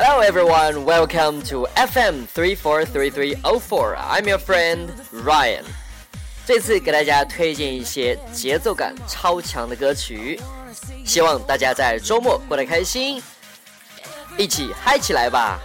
[0.00, 3.96] Hello everyone, welcome to FM three four three three four.
[3.96, 5.64] I'm your friend Ryan.
[6.46, 10.40] 这次给大家推荐一些节奏感超强的歌曲，
[11.04, 13.20] 希望大家在周末过得开心，
[14.36, 15.58] 一起嗨起来吧！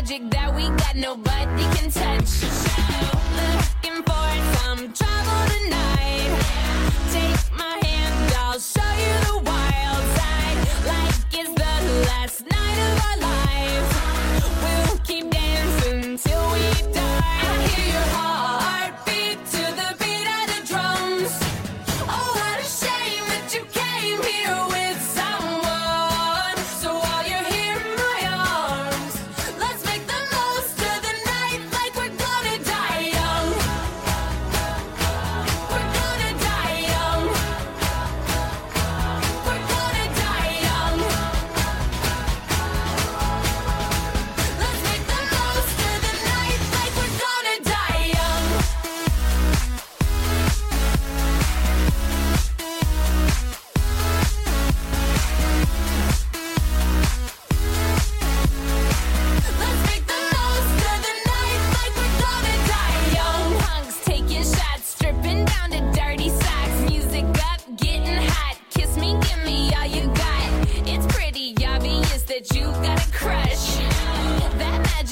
[0.00, 2.42] magic that we got, nobody can touch.
[3.38, 6.30] Looking for some trouble tonight.
[7.10, 10.58] Take my hand, I'll show you the wild side.
[10.86, 11.72] Like it's the
[12.10, 13.90] last night of our lives.
[14.62, 17.40] We'll keep dancing till we die.
[17.42, 18.57] I hear your heart.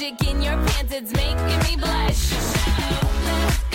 [0.07, 3.66] in your pants, it's making me blush.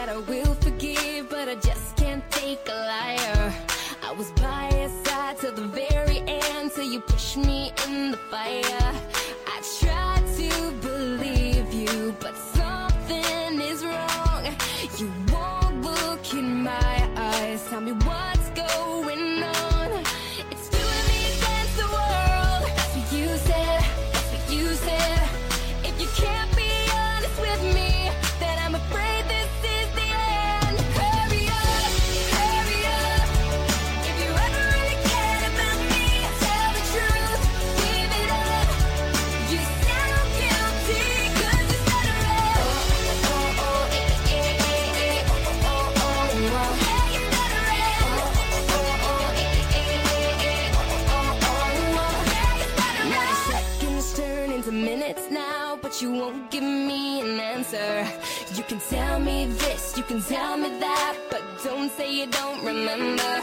[0.00, 3.52] That I will forgive, but I just can't take a liar.
[4.02, 8.16] I was by your side till the very end, till you pushed me in the
[8.32, 8.92] fire.
[9.54, 10.50] I tried to
[10.88, 14.42] believe you, but something is wrong.
[14.98, 18.29] You won't look in my eyes, tell me what's
[56.48, 58.06] give me an answer.
[58.54, 62.64] You can tell me this, you can tell me that, but don't say you don't
[62.64, 63.42] remember.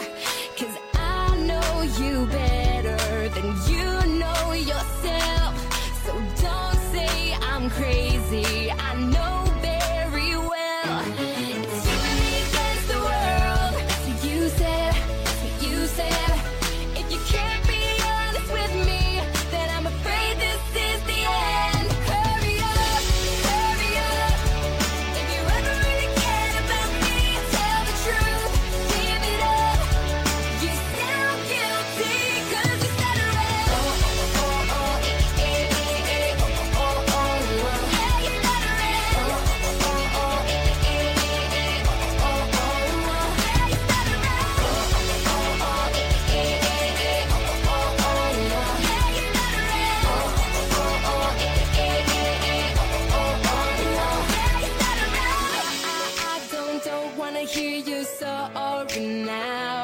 [57.47, 59.77] hear you sorry now.